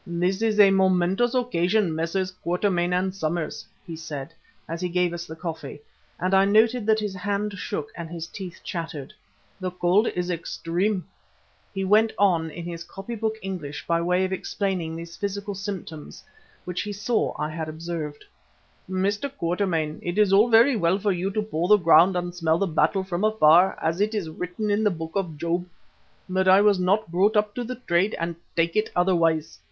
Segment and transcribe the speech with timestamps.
[0.07, 2.31] "This is a momentous occasion, Messrs.
[2.31, 4.33] Quatermain and Somers," he said
[4.67, 5.79] as he gave us the coffee,
[6.19, 9.13] and I noted that his hand shook and his teeth chattered.
[9.59, 11.05] "The cold is extreme,"
[11.71, 16.23] he went on in his copybook English by way of explaining these physical symptoms
[16.65, 18.25] which he saw I had observed.
[18.89, 19.29] "Mr.
[19.31, 22.65] Quatermain, it is all very well for you to paw the ground and smell the
[22.65, 25.67] battle from afar, as is written in the Book of Job.
[26.27, 29.59] But I was not brought up to the trade and take it otherwise.